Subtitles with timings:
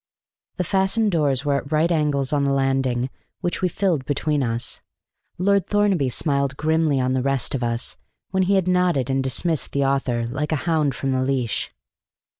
[0.57, 3.11] The fastened doors were at right angles on the landing
[3.41, 4.81] which we filled between us.
[5.37, 7.97] Lord Thornaby smiled grimly on the rest of us,
[8.31, 11.71] when he had nodded and dismissed the author like a hound from the leash.